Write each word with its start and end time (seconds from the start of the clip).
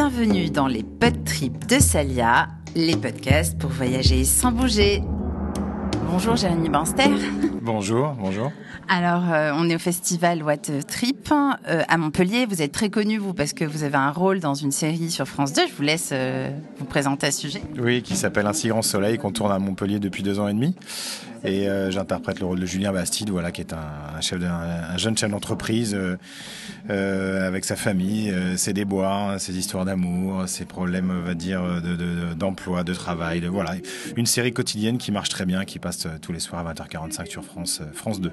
Bienvenue 0.00 0.48
dans 0.48 0.68
les 0.68 0.84
pod 0.84 1.24
trips 1.24 1.66
de 1.66 1.80
Salia, 1.80 2.46
les 2.76 2.96
podcasts 2.96 3.58
pour 3.58 3.70
voyager 3.70 4.22
sans 4.22 4.52
bouger. 4.52 5.02
Bonjour 6.08 6.36
Jérémy 6.36 6.68
Banster. 6.68 7.08
Bonjour, 7.60 8.12
bonjour. 8.12 8.52
Alors, 8.88 9.24
euh, 9.28 9.50
on 9.56 9.68
est 9.68 9.74
au 9.74 9.78
festival 9.80 10.44
What 10.44 10.58
Trip 10.86 11.28
euh, 11.32 11.82
à 11.88 11.96
Montpellier. 11.98 12.46
Vous 12.46 12.62
êtes 12.62 12.70
très 12.70 12.90
connu, 12.90 13.18
vous, 13.18 13.34
parce 13.34 13.52
que 13.52 13.64
vous 13.64 13.82
avez 13.82 13.96
un 13.96 14.12
rôle 14.12 14.38
dans 14.38 14.54
une 14.54 14.70
série 14.70 15.10
sur 15.10 15.26
France 15.26 15.52
2. 15.52 15.62
Je 15.68 15.74
vous 15.74 15.82
laisse 15.82 16.10
euh, 16.12 16.48
vous 16.78 16.84
présenter 16.84 17.26
à 17.26 17.30
ce 17.32 17.40
sujet. 17.40 17.62
Oui, 17.76 18.02
qui 18.02 18.14
s'appelle 18.14 18.46
Ainsi 18.46 18.68
grand 18.68 18.82
soleil, 18.82 19.18
qu'on 19.18 19.32
tourne 19.32 19.50
à 19.50 19.58
Montpellier 19.58 19.98
depuis 19.98 20.22
deux 20.22 20.38
ans 20.38 20.46
et 20.46 20.54
demi. 20.54 20.76
Et 21.44 21.66
j'interprète 21.90 22.40
le 22.40 22.46
rôle 22.46 22.60
de 22.60 22.66
Julien 22.66 22.92
Bastide, 22.92 23.30
voilà, 23.30 23.52
qui 23.52 23.60
est 23.60 23.72
un, 23.72 24.20
chef 24.20 24.42
un, 24.42 24.96
jeune 24.96 25.16
chef 25.16 25.30
d'entreprise 25.30 25.96
avec 26.88 27.64
sa 27.64 27.76
famille, 27.76 28.34
ses 28.56 28.72
déboires, 28.72 29.40
ses 29.40 29.56
histoires 29.56 29.84
d'amour, 29.84 30.48
ses 30.48 30.64
problèmes, 30.64 31.10
on 31.10 31.26
va 31.26 31.34
dire, 31.34 31.62
d'emploi, 32.36 32.82
de, 32.82 32.92
de, 32.92 32.94
travail. 32.96 33.40
De, 33.40 33.48
voilà, 33.48 33.74
une 34.16 34.26
série 34.26 34.52
quotidienne 34.52 34.98
qui 34.98 35.12
marche 35.12 35.28
très 35.28 35.46
bien, 35.46 35.64
qui 35.64 35.78
passe 35.78 36.06
tous 36.22 36.32
les 36.32 36.40
soirs 36.40 36.66
à 36.66 36.74
20h45 36.74 37.28
sur 37.28 37.44
France, 37.44 37.82
France 37.94 38.20
2. 38.20 38.32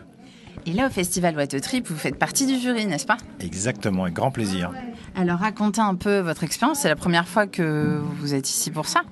Et 0.66 0.74
là, 0.74 0.88
au 0.88 0.90
Festival 0.90 1.36
What 1.36 1.48
Trip, 1.48 1.88
vous 1.88 1.98
faites 1.98 2.18
partie 2.18 2.46
du 2.48 2.58
jury, 2.60 2.86
n'est-ce 2.86 3.06
pas? 3.06 3.18
Exactement, 3.40 4.04
avec 4.04 4.16
grand 4.16 4.32
plaisir. 4.32 4.72
Alors 5.16 5.40
racontez 5.40 5.82
un 5.82 5.96
peu 5.96 6.20
votre 6.20 6.44
expérience. 6.44 6.80
C'est 6.80 6.90
la 6.90 6.96
première 6.96 7.28
fois 7.28 7.46
que 7.46 8.02
vous 8.20 8.34
êtes 8.34 8.50
ici 8.50 8.72
pour 8.72 8.88
ça 8.88 9.04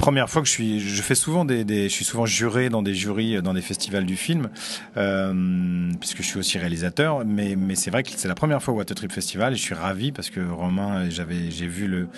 première 0.00 0.30
fois 0.30 0.40
que 0.40 0.48
je 0.48 0.52
suis, 0.52 0.80
je 0.80 1.02
fais 1.02 1.14
souvent 1.14 1.44
des, 1.44 1.64
je 1.68 1.88
suis 1.92 2.06
souvent 2.06 2.24
juré 2.24 2.70
dans 2.70 2.82
des 2.82 2.94
jurys, 2.94 3.42
dans 3.42 3.52
des 3.52 3.60
festivals 3.60 4.06
du 4.06 4.16
film, 4.16 4.48
euh, 4.96 5.92
puisque 6.00 6.18
je 6.18 6.26
suis 6.26 6.38
aussi 6.38 6.58
réalisateur. 6.58 7.24
Mais, 7.26 7.56
c'est 7.74 7.90
vrai 7.90 8.02
que 8.02 8.10
c'est 8.16 8.28
la 8.28 8.34
première 8.34 8.62
fois 8.62 8.74
au 8.74 8.78
What 8.78 8.86
Trip 8.86 9.12
Festival 9.12 9.52
et 9.52 9.56
je 9.56 9.62
suis 9.62 9.74
ravi 9.74 10.10
parce 10.10 10.30
que 10.30 10.40
Romain, 10.40 11.08
j'avais, 11.10 11.50
j'ai 11.50 11.66
vu 11.66 11.86
le, 11.86 12.08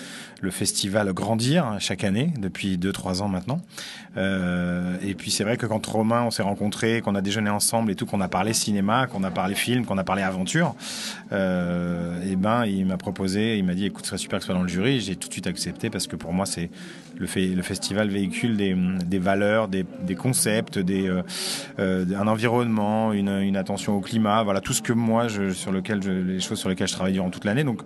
festival 0.51 1.13
grandir 1.13 1.77
chaque 1.79 2.03
année 2.03 2.33
depuis 2.37 2.77
2-3 2.77 3.23
ans 3.23 3.29
maintenant. 3.29 3.61
Euh, 4.17 4.97
et 5.01 5.15
puis 5.15 5.31
c'est 5.31 5.45
vrai 5.45 5.57
que 5.57 5.67
quand 5.67 5.85
Romain, 5.87 6.25
on 6.25 6.33
s'est 6.33 6.43
rencontrés, 6.43 7.01
qu'on 7.01 7.15
a 7.15 7.21
déjeuné 7.21 7.49
ensemble 7.49 7.93
et 7.93 7.95
tout, 7.95 8.07
qu'on 8.07 8.21
a 8.21 8.29
parlé 8.29 8.53
cinéma, 8.53 9.07
qu'on 9.07 9.23
a 9.23 9.31
parlé 9.31 9.55
film, 9.55 9.85
qu'on 9.85 9.99
a 9.99 10.05
parlé 10.05 10.23
aventure, 10.23 10.75
euh, 11.31 12.21
et 12.29 12.35
ben 12.35 12.67
il 12.67 12.87
m'a 12.87 12.97
proposé, 12.97 13.57
il 13.57 13.65
m'a 13.65 13.75
dit 13.75 13.87
écoute, 13.87 14.05
ce 14.05 14.09
serait 14.11 14.19
super 14.19 14.39
que 14.41 14.45
ce 14.45 14.47
soit 14.47 14.55
dans 14.57 14.63
le 14.63 14.69
jury. 14.69 15.01
J'ai 15.01 15.15
tout 15.15 15.29
de 15.29 15.33
suite 15.33 15.47
accepté 15.47 15.91
parce 15.91 16.09
que 16.09 16.17
pour 16.17 16.33
moi 16.33 16.45
c'est 16.45 16.71
le, 17.19 17.27
fait, 17.27 17.47
le 17.49 17.63
festival 17.63 18.09
véhicule 18.09 18.57
des, 18.57 18.77
des 19.07 19.19
valeurs, 19.19 19.69
des, 19.69 19.85
des, 20.03 20.15
concepts, 20.15 20.79
des, 20.79 21.09
euh, 21.09 21.23
euh, 21.79 22.05
un 22.19 22.29
environnement, 22.29 23.13
une, 23.13 23.29
une, 23.29 23.57
attention 23.57 23.97
au 23.97 24.01
climat, 24.01 24.43
voilà 24.43 24.61
tout 24.61 24.73
ce 24.73 24.83
que 24.83 24.93
moi, 24.93 25.29
je, 25.29 25.53
sur 25.53 25.73
lequel 25.73 26.03
je, 26.03 26.11
les 26.11 26.41
choses 26.41 26.59
sur 26.59 26.69
lesquelles 26.69 26.89
je 26.89 26.95
travaille 26.95 27.13
durant 27.13 27.31
toute 27.31 27.45
l'année. 27.45 27.65
Donc 27.65 27.83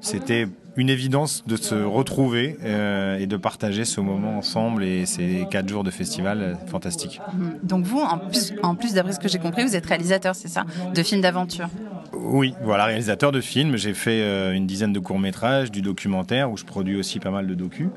c'était 0.00 0.48
une 0.76 0.88
évidence 0.88 1.44
de 1.46 1.56
se 1.56 1.74
retrouver 1.74 2.56
euh, 2.64 3.18
et 3.18 3.26
de 3.26 3.36
partager 3.36 3.84
ce 3.84 4.00
moment 4.00 4.38
ensemble 4.38 4.84
et 4.84 5.06
ces 5.06 5.46
quatre 5.50 5.68
jours 5.68 5.84
de 5.84 5.90
festival 5.90 6.40
euh, 6.40 6.54
fantastiques. 6.66 7.20
Mhm. 7.34 7.58
Donc 7.62 7.84
vous, 7.84 8.00
en 8.00 8.18
plus, 8.18 8.52
en 8.62 8.74
plus 8.74 8.94
d'après 8.94 9.12
ce 9.12 9.20
que 9.20 9.28
j'ai 9.28 9.38
compris, 9.38 9.64
vous 9.64 9.76
êtes 9.76 9.86
réalisateur, 9.86 10.34
c'est 10.34 10.48
ça, 10.48 10.64
de 10.94 11.02
films 11.02 11.20
d'aventure? 11.20 11.68
Oui, 12.12 12.54
voilà, 12.62 12.86
réalisateur 12.86 13.32
de 13.32 13.40
films. 13.40 13.76
J'ai 13.76 13.94
fait 13.94 14.22
euh, 14.22 14.52
une 14.52 14.66
dizaine 14.66 14.92
de 14.92 14.98
courts-métrages, 14.98 15.70
du 15.70 15.82
documentaire, 15.82 16.50
où 16.50 16.56
je 16.56 16.64
produis 16.64 16.96
aussi 16.96 17.20
pas 17.20 17.30
mal 17.30 17.46
de 17.46 17.54
docus. 17.54 17.88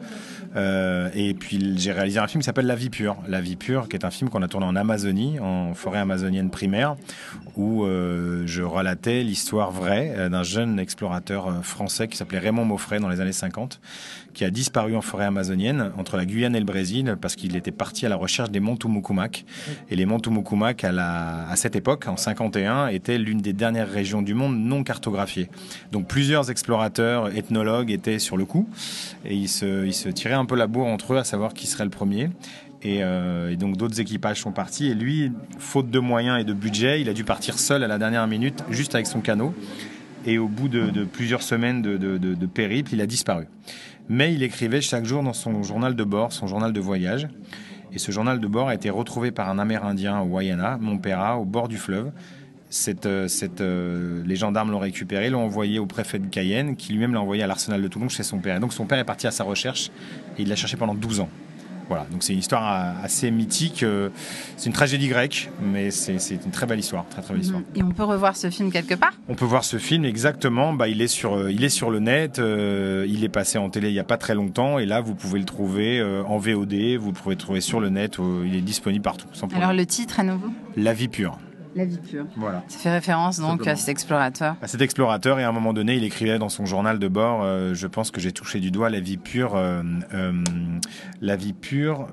Euh, 0.56 1.10
et 1.14 1.34
puis 1.34 1.78
j'ai 1.78 1.92
réalisé 1.92 2.20
un 2.20 2.28
film 2.28 2.42
qui 2.42 2.46
s'appelle 2.46 2.66
La 2.66 2.76
vie 2.76 2.90
pure. 2.90 3.18
La 3.28 3.42
vie 3.42 3.56
pure, 3.56 3.90
qui 3.90 3.96
est 3.96 4.06
un 4.06 4.12
film 4.12 4.30
qu'on 4.30 4.42
a 4.42 4.48
tourné 4.48 4.66
en 4.66 4.76
Amazonie, 4.76 5.40
en 5.40 5.74
forêt 5.74 6.00
amazonienne 6.00 6.50
primaire, 6.50 6.96
où 7.56 7.84
euh, 7.84 8.44
je 8.46 8.62
relatais 8.64 9.24
l'histoire 9.24 9.72
vraie 9.72 10.14
euh, 10.16 10.30
d'un 10.30 10.44
jeune 10.44 10.80
explorateur 10.80 11.64
français 11.64 12.08
qui 12.08 12.18
s'appelait 12.18 12.40
Raymond 12.40 12.66
Maufray 12.66 13.00
dans 13.00 13.10
les 13.10 13.20
années 13.20 13.34
50, 13.34 13.80
qui 14.34 14.46
a 14.46 14.50
disparu 14.50 14.96
en 14.96 15.02
forêt 15.02 15.26
amazonienne 15.26 15.92
entre 15.98 16.18
la 16.18 16.26
Guyane 16.26 16.56
et 16.56 16.60
le 16.60 16.66
Brésil 16.66 17.16
parce 17.20 17.36
qu'il 17.36 17.56
était 17.56 17.72
parti 17.72 18.06
à 18.06 18.10
la 18.10 18.16
recherche 18.16 18.52
des 18.52 18.60
monts 18.60 18.78
Tumucumac. 18.78 19.46
Et 19.90 19.96
les 19.96 20.06
monts 20.06 20.20
Tumucumac, 20.20 20.84
à, 20.84 21.50
à 21.50 21.56
cette 21.56 21.76
époque, 21.76 22.08
en 22.08 22.18
51, 22.18 22.88
étaient 22.88 23.18
l'une 23.18 23.40
des 23.40 23.54
dernières 23.54 23.90
régions 23.90 24.22
du 24.22 24.34
monde 24.34 24.58
non 24.58 24.84
cartographiées. 24.84 25.50
Donc 25.92 26.08
plusieurs 26.08 26.50
explorateurs, 26.52 27.36
ethnologues 27.36 27.92
étaient 27.92 28.20
sur 28.20 28.38
le 28.38 28.46
coup 28.46 28.70
et 29.26 29.36
ils 29.36 29.50
se, 29.50 29.86
ils 29.86 29.94
se 29.94 30.10
tiraient 30.10 30.34
un 30.34 30.45
peu 30.46 30.56
la 30.56 30.68
bourre 30.68 30.88
entre 30.88 31.14
eux 31.14 31.18
à 31.18 31.24
savoir 31.24 31.54
qui 31.54 31.68
serait 31.68 31.84
le 31.84 31.90
premier. 31.90 32.30
Euh, 32.86 33.50
et, 33.50 33.56
donc 33.56 33.78
d'autres 33.78 34.00
équipages 34.00 34.42
sont 34.42 34.52
partis. 34.52 34.88
Et 34.88 34.94
lui, 34.94 35.32
faute 35.58 35.90
de 35.90 36.00
moyens 36.00 36.40
et 36.40 36.44
de 36.44 36.54
budget, 36.54 37.02
il 37.02 37.10
a 37.10 37.14
dû 37.14 37.24
partir 37.24 37.58
seul 37.60 37.84
à 37.84 37.88
la 37.88 37.98
dernière 37.98 38.28
minute, 38.28 38.64
juste 38.70 38.96
avec 38.96 39.08
son 39.08 39.22
canot. 39.22 39.54
Et 40.26 40.38
au 40.38 40.48
bout 40.48 40.70
de, 40.70 41.04
plusieurs 41.04 41.44
semaines 41.44 41.82
de, 41.82 42.46
périple, 42.48 42.94
il 42.94 43.02
a 43.02 43.06
disparu. 43.06 43.46
Mais 44.10 44.34
il 44.34 44.44
écrivait 44.44 44.82
chaque 44.82 45.06
jour 45.06 45.24
dans 45.24 45.34
son 45.34 45.64
journal 45.64 45.96
de 45.96 46.04
bord, 46.04 46.34
son 46.34 46.48
journal 46.48 46.74
de 46.74 46.80
voyage. 46.80 47.28
Et 47.94 48.00
ce 48.00 48.12
journal 48.12 48.40
de 48.40 48.48
bord 48.48 48.68
a 48.68 48.76
été 48.76 48.90
retrouvé 48.90 49.32
par 49.32 49.50
un 49.50 49.60
Amérindien 49.60 50.20
au 50.20 50.26
Wayana, 50.26 50.78
Montpera, 50.80 51.38
au 51.38 51.46
bord 51.46 51.68
du 51.68 51.78
fleuve. 51.78 52.12
Cette, 52.76 53.06
euh, 53.06 53.30
cette, 53.30 53.62
euh, 53.62 54.22
les 54.26 54.36
gendarmes 54.36 54.70
l'ont 54.70 54.80
récupéré, 54.80 55.30
l'ont 55.30 55.46
envoyé 55.46 55.80
au 55.80 55.86
préfet 55.86 56.20
de 56.20 56.28
Cayenne, 56.28 56.76
qui 56.76 56.92
lui-même 56.92 57.14
l'a 57.14 57.22
envoyé 57.22 57.42
à 57.42 57.48
l'arsenal 57.48 57.82
de 57.82 57.88
Toulon 57.88 58.10
chez 58.10 58.24
son 58.24 58.40
père. 58.40 58.58
Et 58.58 58.60
donc 58.60 58.74
son 58.74 58.86
père 58.86 59.00
est 59.00 59.06
parti 59.06 59.28
à 59.28 59.32
sa 59.32 59.46
recherche 59.46 59.92
et 60.38 60.42
il 60.42 60.50
l'a 60.50 60.58
cherché 60.58 60.76
pendant 60.76 60.94
12 60.94 61.22
ans. 61.22 61.30
Voilà, 61.88 62.06
donc 62.12 62.22
c'est 62.22 62.34
une 62.34 62.40
histoire 62.40 62.98
assez 63.02 63.32
mythique. 63.32 63.84
Euh, 63.84 64.10
c'est 64.58 64.66
une 64.66 64.74
tragédie 64.74 65.08
grecque, 65.08 65.50
mais 65.62 65.90
c'est 65.90 66.18
une 66.32 66.52
très 66.52 66.66
belle 66.66 66.80
histoire, 66.80 67.06
très 67.08 67.22
très 67.22 67.34
belle 67.34 67.44
histoire. 67.44 67.62
Et 67.76 67.82
on 67.82 67.92
peut 67.92 68.04
revoir 68.04 68.36
ce 68.36 68.50
film 68.50 68.70
quelque 68.74 68.96
part? 68.96 69.14
On 69.30 69.36
peut 69.36 69.46
voir 69.46 69.64
ce 69.64 69.78
film 69.78 70.04
exactement. 70.04 70.74
Bah, 70.74 70.90
il 70.90 71.02
est 71.02 71.08
sur, 71.08 71.50
il 71.50 71.64
est 71.64 71.70
sur 71.70 71.90
le 71.90 72.00
net. 72.00 72.40
il 72.40 73.24
est 73.24 73.30
passé 73.30 73.58
en 73.58 73.70
télé 73.70 73.88
il 73.88 73.94
n'y 73.94 74.00
a 74.00 74.04
pas 74.04 74.18
très 74.18 74.36
longtemps, 74.36 74.80
et 74.80 74.86
là 74.86 75.00
vous 75.00 75.16
pouvez 75.16 75.40
le 75.40 75.46
trouver 75.46 76.04
en 76.04 76.38
VOD. 76.40 76.98
Vous 77.00 77.14
pouvez 77.14 77.36
le 77.36 77.40
trouver 77.40 77.62
sur 77.62 77.80
le 77.80 77.88
net. 77.88 78.18
il 78.46 78.54
est 78.54 78.62
disponible 78.62 79.04
partout. 79.04 79.28
Alors 79.56 79.72
le 79.72 79.86
titre 79.86 80.20
à 80.20 80.24
nouveau? 80.24 80.50
La 80.76 80.94
vie 80.94 81.08
pure. 81.08 81.40
La 81.76 81.84
vie 81.84 81.98
pure. 81.98 82.26
Voilà. 82.38 82.64
Ça 82.70 82.80
fait 82.80 82.92
référence 82.92 83.40
donc 83.40 83.68
à 83.68 83.76
cet 83.76 83.90
explorateur. 83.90 84.56
À 84.62 84.68
cet 84.68 84.82
explorateur, 84.82 85.40
et 85.40 85.44
à 85.44 85.50
un 85.50 85.52
moment 85.52 85.74
donné, 85.74 85.96
il 85.96 86.06
écrivait 86.06 86.40
dans 86.40 86.48
son 86.48 86.66
journal 86.66 87.00
de 87.00 87.08
bord 87.10 87.42
euh, 87.44 87.74
Je 87.74 87.88
pense 87.88 88.12
que 88.12 88.22
j'ai 88.22 88.32
touché 88.32 88.62
du 88.62 88.72
doigt 88.72 88.90
la 88.90 89.02
vie 89.02 89.18
pure, 89.18 89.56
euh, 89.56 89.84
euh, 90.14 90.32
la 91.22 91.36
vie 91.36 91.52
pure, 91.52 92.08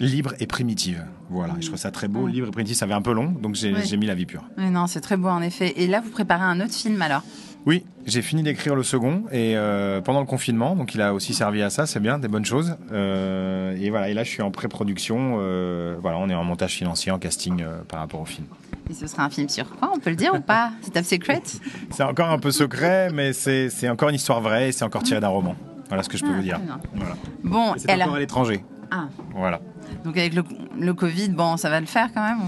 libre 0.00 0.32
et 0.40 0.46
primitive. 0.46 1.04
Voilà, 1.28 1.54
je 1.60 1.66
trouve 1.66 1.78
ça 1.78 1.90
très 1.90 2.08
beau. 2.08 2.26
Libre 2.26 2.48
et 2.48 2.50
primitive, 2.50 2.76
ça 2.76 2.86
avait 2.86 2.94
un 2.94 3.02
peu 3.02 3.12
long, 3.12 3.26
donc 3.26 3.56
j'ai 3.56 3.96
mis 3.98 4.06
la 4.06 4.14
vie 4.14 4.24
pure. 4.24 4.44
Oui, 4.56 4.70
non, 4.70 4.86
c'est 4.86 5.02
très 5.02 5.18
beau 5.18 5.28
en 5.28 5.42
effet. 5.42 5.74
Et 5.76 5.86
là, 5.86 6.00
vous 6.00 6.10
préparez 6.10 6.44
un 6.44 6.60
autre 6.60 6.74
film 6.74 7.00
alors? 7.02 7.22
Oui, 7.66 7.84
j'ai 8.06 8.22
fini 8.22 8.42
d'écrire 8.42 8.74
le 8.74 8.82
second 8.82 9.24
et 9.30 9.56
euh, 9.56 10.00
pendant 10.00 10.20
le 10.20 10.26
confinement, 10.26 10.74
donc 10.74 10.94
il 10.94 11.02
a 11.02 11.12
aussi 11.12 11.34
servi 11.34 11.60
à 11.60 11.68
ça, 11.68 11.84
c'est 11.84 12.00
bien, 12.00 12.18
des 12.18 12.28
bonnes 12.28 12.44
choses. 12.44 12.76
Euh, 12.92 13.76
et 13.78 13.90
voilà, 13.90 14.08
et 14.08 14.14
là 14.14 14.24
je 14.24 14.30
suis 14.30 14.40
en 14.40 14.50
pré-production. 14.50 15.36
Euh, 15.40 15.96
voilà, 16.00 16.16
on 16.16 16.30
est 16.30 16.34
en 16.34 16.44
montage 16.44 16.72
financier, 16.72 17.12
en 17.12 17.18
casting 17.18 17.62
par 17.88 18.00
rapport 18.00 18.20
au 18.20 18.24
film. 18.24 18.46
Et 18.90 18.94
ce 18.94 19.06
sera 19.06 19.24
un 19.24 19.30
film 19.30 19.48
sur 19.48 19.68
quoi 19.68 19.90
On 19.94 19.98
peut 19.98 20.10
le 20.10 20.16
dire 20.16 20.34
ou 20.34 20.40
pas 20.40 20.72
C'est 20.80 20.92
top 20.92 21.04
secret 21.04 21.42
C'est 21.90 22.02
encore 22.02 22.30
un 22.30 22.38
peu 22.38 22.50
secret, 22.50 23.10
mais 23.12 23.32
c'est 23.32 23.88
encore 23.88 24.08
une 24.08 24.14
histoire 24.14 24.40
vraie 24.40 24.68
et 24.68 24.72
c'est 24.72 24.84
encore 24.84 25.02
tiré 25.02 25.20
d'un 25.20 25.28
roman. 25.28 25.56
Voilà 25.88 26.02
ce 26.02 26.08
que 26.08 26.18
je 26.18 26.24
peux 26.24 26.30
ah, 26.32 26.36
vous 26.36 26.42
dire. 26.42 26.60
Voilà. 26.94 27.16
Bon, 27.42 27.74
c'est 27.76 27.92
encore 27.92 28.14
à 28.14 28.18
l'étranger. 28.18 28.64
Ah. 28.90 29.08
Voilà. 29.34 29.60
Donc 30.04 30.16
avec 30.16 30.34
le, 30.34 30.42
le, 30.78 30.94
Covid, 30.94 31.30
bon, 31.30 31.56
ça 31.56 31.70
va 31.70 31.80
le 31.80 31.86
faire 31.86 32.10
quand 32.14 32.22
même 32.22 32.38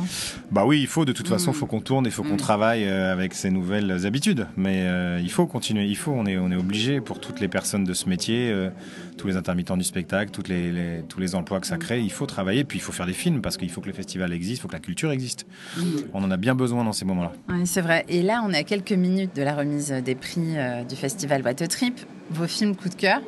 Bah 0.50 0.64
oui, 0.64 0.80
il 0.80 0.86
faut. 0.86 1.04
De 1.04 1.12
toute 1.12 1.28
façon, 1.28 1.50
il 1.50 1.56
faut 1.56 1.66
qu'on 1.66 1.80
tourne, 1.80 2.06
il 2.06 2.12
faut 2.12 2.22
qu'on 2.22 2.34
mm. 2.34 2.38
travaille 2.38 2.84
euh, 2.84 3.12
avec 3.12 3.34
ces 3.34 3.50
nouvelles 3.50 4.06
habitudes. 4.06 4.46
Mais 4.56 4.82
euh, 4.86 5.20
il 5.20 5.30
faut 5.30 5.46
continuer, 5.46 5.86
il 5.86 5.96
faut. 5.96 6.12
On 6.12 6.26
est, 6.26 6.38
on 6.38 6.50
est 6.50 6.56
obligé 6.56 7.00
pour 7.00 7.20
toutes 7.20 7.40
les 7.40 7.48
personnes 7.48 7.84
de 7.84 7.92
ce 7.92 8.08
métier, 8.08 8.50
euh, 8.50 8.70
tous 9.16 9.26
les 9.26 9.36
intermittents 9.36 9.76
du 9.76 9.84
spectacle, 9.84 10.30
toutes 10.30 10.48
les, 10.48 11.02
tous 11.08 11.20
les 11.20 11.34
emplois 11.34 11.60
que 11.60 11.66
ça 11.66 11.76
crée. 11.76 12.00
Il 12.00 12.12
faut 12.12 12.26
travailler, 12.26 12.64
puis 12.64 12.78
il 12.78 12.82
faut 12.82 12.92
faire 12.92 13.06
des 13.06 13.12
films 13.12 13.40
parce 13.40 13.56
qu'il 13.56 13.70
faut 13.70 13.80
que 13.80 13.88
le 13.88 13.92
festival 13.92 14.32
existe, 14.32 14.58
il 14.58 14.62
faut 14.62 14.68
que 14.68 14.74
la 14.74 14.80
culture 14.80 15.10
existe. 15.10 15.46
Mm. 15.76 15.82
On 16.14 16.24
en 16.24 16.30
a 16.30 16.36
bien 16.36 16.54
besoin 16.54 16.84
dans 16.84 16.92
ces 16.92 17.04
moments-là. 17.04 17.32
Oui, 17.48 17.66
c'est 17.66 17.82
vrai. 17.82 18.04
Et 18.08 18.22
là, 18.22 18.42
on 18.46 18.52
est 18.52 18.58
à 18.58 18.64
quelques 18.64 18.92
minutes 18.92 19.34
de 19.34 19.42
la 19.42 19.54
remise 19.54 19.90
des 19.90 20.14
prix 20.14 20.54
du 20.88 20.96
festival 20.96 21.42
Bateau 21.42 21.66
Trip. 21.66 21.98
Vos 22.30 22.46
films 22.46 22.76
coup 22.76 22.88
de 22.88 22.94
cœur 22.94 23.20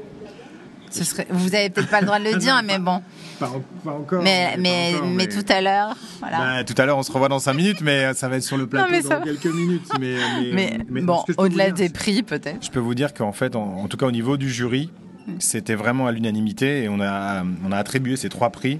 vous 1.30 1.54
avez 1.54 1.70
peut-être 1.70 1.90
pas 1.90 2.00
le 2.00 2.06
droit 2.06 2.18
de 2.18 2.24
le 2.24 2.36
dire, 2.38 2.60
mais 2.64 2.78
bon. 2.78 3.02
Pas, 3.38 3.50
encore. 3.86 4.22
Mais, 4.22 4.56
mais, 4.58 4.94
mais, 5.04 5.26
tout 5.26 5.44
à 5.48 5.60
l'heure, 5.60 5.96
voilà. 6.20 6.38
Bah, 6.38 6.64
tout 6.64 6.74
à 6.76 6.86
l'heure, 6.86 6.98
on 6.98 7.02
se 7.02 7.10
revoit 7.10 7.28
dans 7.28 7.38
5 7.38 7.54
minutes, 7.54 7.80
mais 7.80 8.14
ça 8.14 8.28
va 8.28 8.36
être 8.36 8.42
sur 8.42 8.56
le 8.56 8.66
plateau 8.66 9.08
dans 9.08 9.20
quelques 9.20 9.46
minutes. 9.46 9.88
Mais, 10.00 10.16
mais, 10.88 11.00
bon, 11.00 11.24
au-delà 11.38 11.70
des 11.70 11.88
prix, 11.88 12.22
peut-être. 12.22 12.64
Je 12.64 12.70
peux 12.70 12.80
vous 12.80 12.94
dire 12.94 13.14
qu'en 13.14 13.32
fait, 13.32 13.56
en, 13.56 13.88
tout 13.88 13.96
cas 13.96 14.06
au 14.06 14.12
niveau 14.12 14.36
du 14.36 14.48
jury, 14.48 14.90
mm. 15.26 15.32
c'était 15.38 15.74
vraiment 15.74 16.06
à 16.06 16.12
l'unanimité 16.12 16.84
et 16.84 16.88
on 16.88 17.00
a, 17.00 17.42
on 17.66 17.72
a 17.72 17.76
attribué 17.76 18.16
ces 18.16 18.28
trois 18.28 18.50
prix 18.50 18.78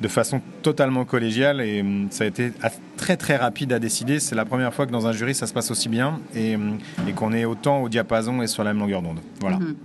de 0.00 0.08
façon 0.08 0.40
totalement 0.62 1.04
collégiale 1.04 1.60
et 1.60 1.80
hum, 1.80 2.06
ça 2.10 2.24
a 2.24 2.26
été 2.26 2.52
très 2.96 3.16
très 3.16 3.36
rapide 3.36 3.72
à 3.72 3.78
décider. 3.78 4.20
C'est 4.20 4.34
la 4.34 4.44
première 4.44 4.72
fois 4.72 4.86
que 4.86 4.92
dans 4.92 5.06
un 5.06 5.12
jury 5.12 5.34
ça 5.34 5.46
se 5.46 5.52
passe 5.52 5.70
aussi 5.70 5.88
bien 5.88 6.20
et, 6.34 6.54
hum, 6.56 6.78
qu'on 7.16 7.32
est 7.32 7.44
autant 7.44 7.82
au 7.82 7.88
diapason 7.88 8.42
et 8.42 8.46
sur 8.46 8.64
la 8.64 8.72
même 8.72 8.80
longueur 8.80 9.02
d'onde. 9.02 9.20
Voilà. 9.40 9.58
Mhm. 9.58 9.76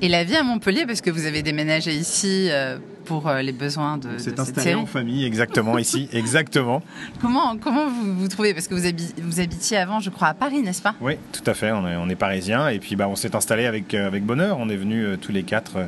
Et 0.00 0.08
la 0.08 0.24
vie 0.24 0.36
à 0.36 0.42
Montpellier, 0.42 0.84
parce 0.86 1.00
que 1.00 1.10
vous 1.10 1.26
avez 1.26 1.42
déménagé 1.42 1.92
ici 1.94 2.48
euh, 2.50 2.78
pour 3.04 3.28
euh, 3.28 3.42
les 3.42 3.52
besoins 3.52 3.98
de, 3.98 4.08
C'est 4.18 4.30
cette 4.30 4.40
installé 4.40 4.62
série. 4.70 4.80
en 4.80 4.86
famille, 4.86 5.24
exactement, 5.24 5.78
ici, 5.78 6.08
exactement. 6.12 6.82
Comment, 7.20 7.56
comment 7.56 7.86
vous 7.88 8.14
vous 8.14 8.28
trouvez? 8.28 8.54
Parce 8.54 8.68
que 8.68 8.74
vous, 8.74 8.86
habi- 8.86 9.14
vous 9.22 9.40
habitiez 9.40 9.76
avant, 9.76 10.00
je 10.00 10.10
crois, 10.10 10.28
à 10.28 10.34
Paris, 10.34 10.62
n'est-ce 10.62 10.82
pas? 10.82 10.94
Oui, 11.00 11.14
tout 11.32 11.42
à 11.50 11.54
fait, 11.54 11.72
on 11.72 11.86
est, 11.86 11.96
on 11.96 12.08
est 12.08 12.14
parisien 12.16 12.68
et 12.68 12.78
puis 12.78 12.96
bah, 12.96 13.08
on 13.08 13.16
s'est 13.16 13.34
installé 13.36 13.66
avec, 13.66 13.94
euh, 13.94 14.06
avec 14.06 14.24
bonheur. 14.24 14.58
On 14.58 14.68
est 14.68 14.76
venus 14.76 15.04
euh, 15.06 15.16
tous 15.16 15.32
les 15.32 15.42
quatre 15.42 15.76
euh, 15.76 15.84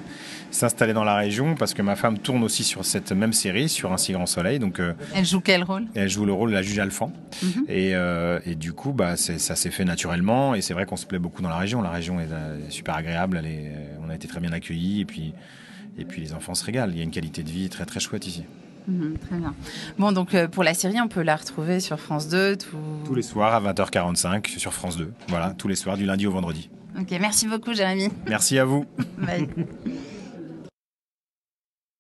s'installer 0.51 0.93
dans 0.93 1.05
la 1.05 1.17
région 1.17 1.55
parce 1.57 1.75
que 1.75 1.83
ma 1.83 1.97
femme 1.97 2.19
tourne 2.19 2.43
aussi 2.45 2.63
sur 2.65 2.85
cette 2.85 3.11
même 3.13 3.33
série, 3.33 3.69
sur 3.69 3.93
Un 3.93 3.97
si 3.97 4.13
grand 4.13 4.27
soleil. 4.27 4.59
Donc 4.59 4.79
euh, 4.81 4.93
Elle 5.15 5.25
joue 5.25 5.41
quel 5.41 5.65
rôle? 5.65 5.87
elle 5.95 6.09
joue 6.09 6.25
le 6.27 6.33
rôle 6.33 6.51
de 6.51 6.55
la 6.55 6.63
juge 6.63 6.79
Alphand. 6.79 7.13
Mhm. 7.43 7.65
Et, 7.69 7.93
et 8.47 8.55
du 8.55 8.73
coup, 8.73 8.93
bah, 8.93 9.17
ça 9.17 9.57
s'est 9.57 9.71
fait 9.71 9.85
naturellement. 9.85 10.55
Et 10.55 10.61
c'est 10.63 10.75
vrai 10.75 10.87
qu'on 10.87 10.97
se 10.97 11.07
plaît 11.07 11.19
beaucoup 11.19 11.43
dans 11.43 11.49
la 11.49 11.57
région. 11.57 11.83
La 11.83 11.91
région 11.91 12.21
est 12.21 12.71
super 12.71 12.95
agréable. 12.97 13.39
Elle 13.41 13.47
est, 13.47 13.73
on 14.07 14.11
a 14.11 14.15
été 14.15 14.29
très 14.29 14.39
bien 14.41 14.53
accueillis. 14.53 15.01
Et 15.01 15.05
puis, 15.05 15.35
et 15.99 16.05
puis 16.05 16.21
les 16.23 16.33
enfants 16.35 16.55
se 16.55 16.65
régalent. 16.65 16.93
Il 16.93 16.99
y 16.99 17.01
a 17.01 17.05
une 17.05 17.11
qualité 17.11 17.43
de 17.43 17.51
vie 17.51 17.69
très 17.69 17.85
très 17.87 18.01
chouette 18.01 18.27
ici. 18.27 18.45
Mhm, 18.87 19.17
Très 19.19 19.37
bien. 19.39 19.55
Bon, 19.99 20.13
donc 20.13 20.35
euh, 20.35 20.47
pour 20.47 20.63
la 20.63 20.75
série, 20.75 21.01
on 21.01 21.09
peut 21.09 21.23
la 21.23 21.37
retrouver 21.37 21.81
sur 21.81 21.99
France 21.99 22.29
2. 22.29 22.57
Tout... 22.57 22.77
Tous 23.07 23.15
les 23.15 23.23
soirs 23.23 23.55
à 23.55 23.73
20h45 23.73 24.59
sur 24.59 24.73
France 24.75 24.97
2. 24.97 25.11
Voilà, 25.29 25.55
tous 25.57 25.69
les 25.69 25.77
soirs 25.77 25.97
du 25.97 26.05
lundi 26.05 26.27
au 26.27 26.33
vendredi. 26.33 26.69
Ok, 27.01 27.09
merci 27.21 27.49
beaucoup, 27.49 27.73
Jérémy. 27.73 28.09
Merci 28.29 28.59
à 28.59 28.65
vous. 28.65 28.85
Bye. 29.19 29.49